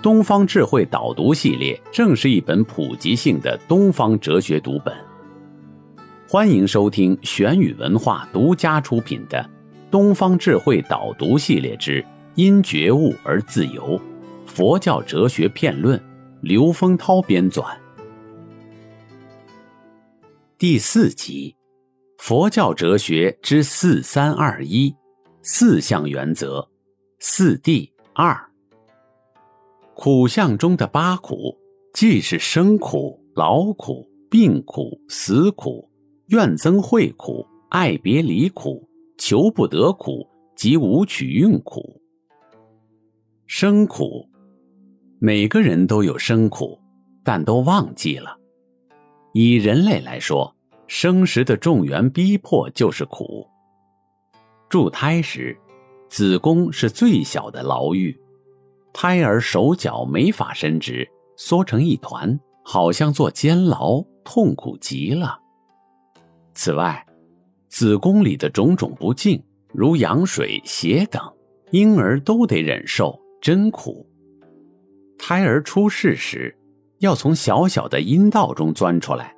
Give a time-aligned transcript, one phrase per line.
[0.00, 4.94] 东方智慧导读系列正是一本普及性的东方哲学读本。
[6.28, 9.38] 欢迎收听玄宇文化独家出品的
[9.90, 12.04] 《东方智慧导读系列之
[12.36, 14.00] 因觉悟而自由：
[14.46, 15.98] 佛教哲学片论》，
[16.42, 17.66] 刘丰涛编纂。
[20.56, 21.56] 第四集，
[22.18, 24.94] 佛教哲学之四三二一，
[25.42, 26.68] 四项原则，
[27.18, 28.47] 四谛二。
[30.00, 31.58] 苦相中的八苦，
[31.92, 35.90] 既是生苦、劳苦、病苦、死苦、
[36.28, 40.24] 怨憎会苦、爱别离苦、求不得苦
[40.54, 42.00] 及无取运苦。
[43.48, 44.24] 生苦，
[45.18, 46.78] 每个人都有生苦，
[47.24, 48.38] 但都忘记了。
[49.34, 50.54] 以人类来说，
[50.86, 53.44] 生时的重源逼迫就是苦。
[54.68, 55.58] 助胎时，
[56.08, 58.16] 子宫是最小的牢狱，
[59.00, 65.38] 胎儿手脚没法伸直，缩成一团，好像做监牢，痛苦极了。
[66.52, 67.06] 此外，
[67.68, 69.40] 子宫里的种种不净，
[69.72, 71.22] 如羊水、血等，
[71.70, 74.04] 婴儿都得忍受，真苦。
[75.16, 76.58] 胎儿出世时，
[76.98, 79.32] 要从小小的阴道中钻出来。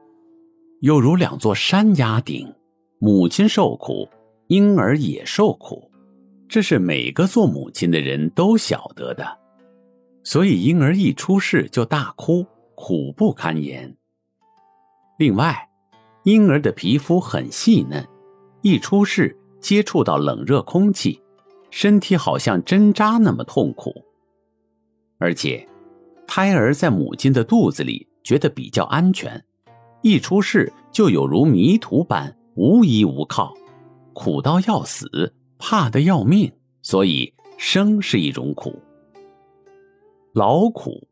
[0.80, 2.50] 又如两座山压顶，
[2.98, 4.08] 母亲受苦，
[4.46, 5.90] 婴儿也受苦，
[6.48, 9.39] 这是每个做母亲的人都晓得的。
[10.22, 13.96] 所以婴儿一出世就大哭，苦不堪言。
[15.18, 15.68] 另外，
[16.24, 18.06] 婴儿的皮肤很细嫩，
[18.62, 21.20] 一出世接触到冷热空气，
[21.70, 23.92] 身体好像针扎那么痛苦。
[25.18, 25.66] 而且，
[26.26, 29.42] 胎儿在母亲的肚子里觉得比较安全。
[30.02, 33.54] 一出世就有如迷途般无依无靠，
[34.14, 36.50] 苦到要死，怕得要命。
[36.82, 38.80] 所以生是一种苦，
[40.32, 41.08] 劳苦。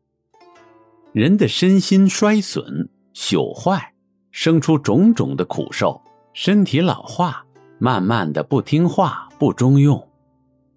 [1.11, 3.93] 人的身心衰损朽坏，
[4.31, 6.01] 生出种种的苦受，
[6.33, 7.45] 身体老化，
[7.79, 10.07] 慢慢的不听话不中用，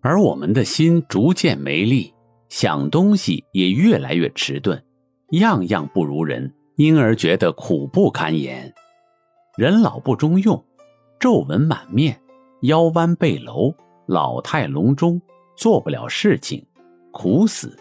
[0.00, 2.12] 而我们的心逐渐没力，
[2.48, 4.82] 想东西也越来越迟钝，
[5.30, 6.53] 样样不如人。
[6.76, 8.72] 因而觉得苦不堪言，
[9.59, 10.64] 人老不中用，
[11.20, 12.19] 皱纹满面，
[12.62, 13.74] 腰弯背偻，
[14.06, 15.20] 老态龙钟，
[15.54, 16.66] 做不了事情，
[17.12, 17.78] 苦死。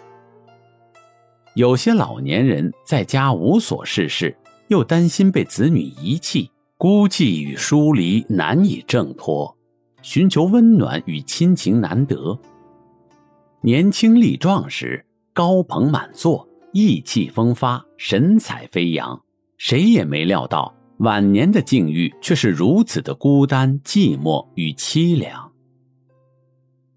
[1.56, 4.36] 有些老年人在家无所事事，
[4.70, 9.56] 又担心被子女遗弃，孤寂与疏离难以挣脱，
[10.02, 12.40] 寻求温暖与亲情难得。
[13.62, 16.48] 年轻力壮时，高朋满座。
[16.74, 19.22] 意气风发，神采飞扬，
[19.58, 25.52] 谁也没料到晚年的境遇却是如此的孤单、寂寞与凄凉。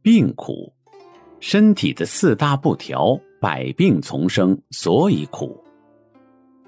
[0.00, 0.72] 病苦，
[1.40, 5.62] 身体的四大不调，百病丛生，所以苦。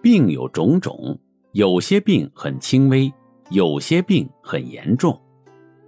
[0.03, 1.19] 病有种种，
[1.53, 3.11] 有些病很轻微，
[3.49, 5.19] 有些病很严重，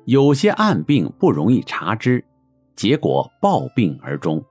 [0.07, 2.25] 有些暗病不容易查知，
[2.75, 4.43] 结果暴病而终。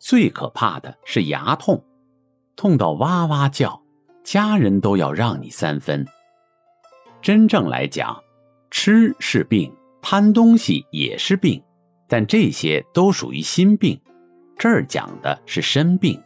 [0.00, 1.84] 最可怕的是牙痛，
[2.56, 3.80] 痛到哇哇叫，
[4.24, 6.04] 家人都要让你三分。
[7.22, 8.20] 真正来讲，
[8.72, 9.72] 吃是病，
[10.02, 11.62] 贪东西也是病，
[12.08, 14.00] 但这些都属于心病。
[14.58, 16.20] 这儿讲的是身病。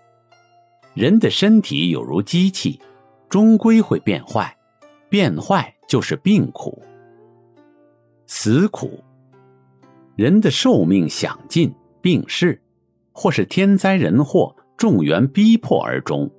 [0.95, 2.81] 人的身体有如机器，
[3.29, 4.57] 终归会变坏，
[5.09, 6.83] 变坏就是病苦。
[8.27, 9.05] 死苦，
[10.17, 12.59] 人的寿命享尽，病逝。
[13.15, 16.31] 或是天灾人祸、众缘逼迫而终。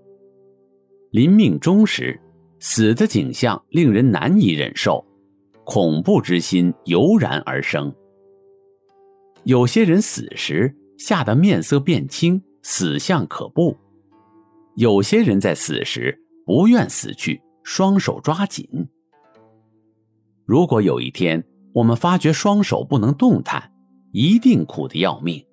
[1.12, 2.20] 临命终时，
[2.60, 5.06] 死的景象令人难以忍受，
[5.64, 7.94] 恐怖之心油然而生。
[9.44, 13.76] 有些人死时吓得面色变青，死相可怖；
[14.76, 18.68] 有些人在死时不愿死去，双手抓紧。
[20.46, 21.44] 如果有一天
[21.74, 23.72] 我们发觉双手不能动弹，
[24.12, 25.44] 一定苦得要命。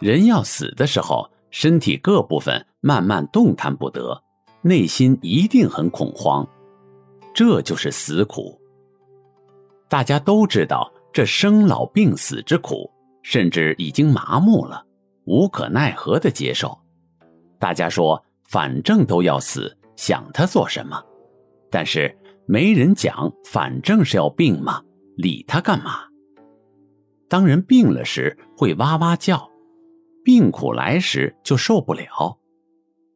[0.00, 4.22] 人要死的时候，身体各部分慢慢动弹不得，
[4.62, 6.46] 内心一定很恐慌，
[7.34, 8.60] 这就是死苦。
[9.88, 12.90] 大家都知道这生老病死之苦，
[13.24, 14.86] 甚至已经麻木了，
[15.24, 16.78] 无可奈何的接受。
[17.58, 21.02] 大家说反正都要死，想他做什么？
[21.70, 22.16] 但是
[22.46, 24.82] 没人讲，反正是要病嘛，
[25.16, 26.02] 理他干嘛？
[27.26, 29.50] 当人病了时会哇哇叫，
[30.22, 32.38] 病苦来时就受不了。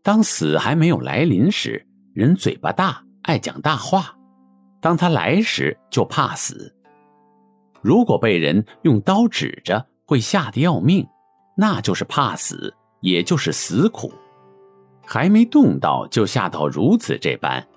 [0.02, 4.16] 当死还没有来临时，人嘴巴大，爱讲大话；
[4.80, 6.74] 当他来时，就怕死。
[7.82, 11.06] 如果被人用刀指着，会吓得要命，
[11.54, 14.10] 那就是怕死，也就是死苦。
[15.04, 17.68] 还没动到就吓到如此这般，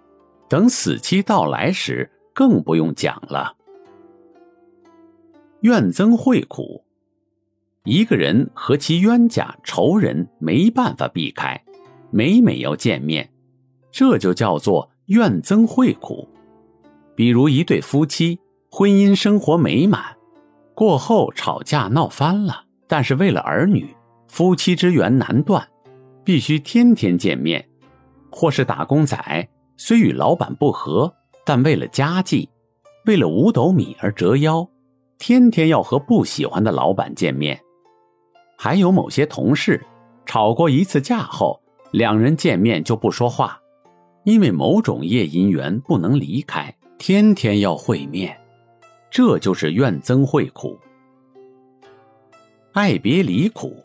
[0.47, 3.57] 等死期到来时，更不用讲了。
[5.59, 6.85] 怨憎会苦，
[7.83, 11.61] 一个人和其冤家仇人没办法避开，
[12.11, 13.29] 每每要见面，
[13.91, 16.29] 这就叫做怨憎会苦。
[17.13, 18.39] 比如一对夫妻，
[18.69, 20.15] 婚姻生活美满，
[20.81, 23.95] 过后吵架闹翻了，但是为了儿女，
[24.27, 25.63] 夫妻之缘难断，
[26.23, 27.61] 必须天天见面；
[28.31, 29.47] 或是打工仔，
[29.77, 31.13] 虽与老板不和，
[31.45, 32.49] 但为了家计，
[33.05, 34.67] 为了五斗米而折腰。
[35.19, 37.61] 天天要和不喜欢的老板见面，
[38.57, 39.79] 还有某些同事，
[40.25, 41.61] 吵过一次架后，
[41.91, 43.55] 两人见面就不说话，
[44.23, 48.35] 因为某种业因缘不能离开，天天要会面，
[49.11, 50.79] 这就是怨憎会苦。
[52.71, 53.83] 爱别离苦，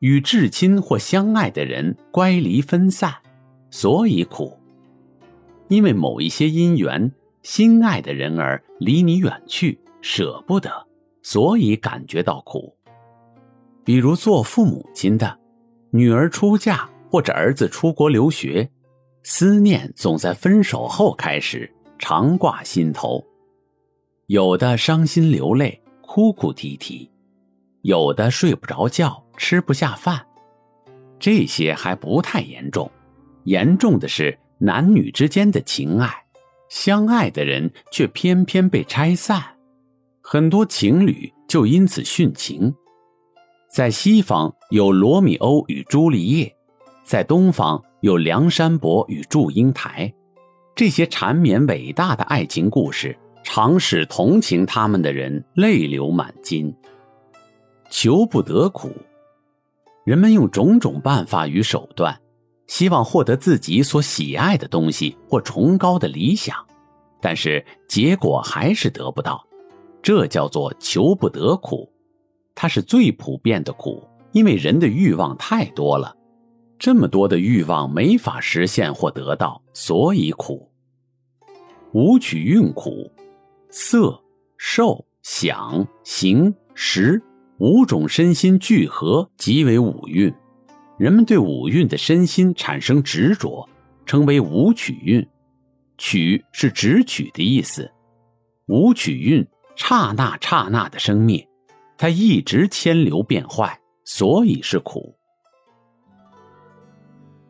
[0.00, 3.14] 与至亲或相爱的人乖离分散，
[3.70, 4.58] 所以苦。
[5.68, 7.12] 因为某一些因缘，
[7.42, 9.78] 心爱的人儿离你远去。
[10.02, 10.70] 舍不得，
[11.22, 12.74] 所以感觉到苦。
[13.84, 15.38] 比如做父母亲的，
[15.90, 18.70] 女儿出嫁或者儿子出国留学，
[19.22, 23.22] 思念总在分手后开始，常挂心头。
[24.30, 27.10] 有的伤心流泪，哭哭啼啼；
[27.82, 30.24] 有的睡不着觉，吃不下饭。
[31.18, 32.88] 这些还不太严重，
[33.42, 36.08] 严重的是男女之间的情爱，
[36.68, 39.42] 相爱的人却偏偏被拆散。
[40.22, 42.72] 很多情侣就因此殉情，
[43.68, 46.54] 在西方有罗密欧与朱丽叶，
[47.02, 50.14] 在东方有梁山伯与祝英台，
[50.76, 56.74] 这些缠绵伟大的爱情故事，常使同情他们的人泪流满襟。
[57.88, 58.90] 求不得苦，
[60.04, 62.20] 人们用种种办法与手段，
[62.68, 66.56] 希望获得自己所喜爱的东西或崇高的理想，
[67.20, 69.44] 但是结果还是得不到。
[70.02, 71.92] 这叫做求不得苦，
[72.54, 74.02] 它是最普遍的苦，
[74.32, 76.16] 因为人的欲望太多了，
[76.78, 80.70] 这么多的欲望没法实现或得到，所以苦。
[81.92, 83.10] 五取运苦，
[83.70, 84.22] 色、
[84.56, 87.22] 受、想、行、识
[87.58, 90.32] 五种身心聚合即为五蕴。
[90.98, 93.68] 人们对五蕴的身心产生执着，
[94.04, 95.26] 称为五取蕴。
[95.96, 97.90] 取是直取的意思，
[98.66, 99.46] 五取蕴。
[99.76, 101.48] 刹那刹那的生灭，
[101.96, 105.16] 它一直迁流变坏，所以是苦。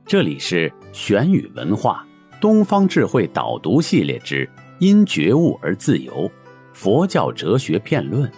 [0.06, 2.06] 这里是玄宇文化
[2.40, 4.46] 东方智慧导读系列之
[4.80, 6.12] 《因觉悟而自由》，
[6.72, 8.32] 佛教哲学片论。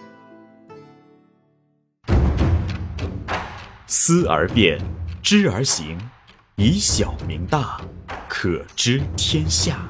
[3.86, 4.80] 思而变，
[5.22, 5.96] 知而行，
[6.56, 7.80] 以小明大，
[8.28, 9.88] 可知天下。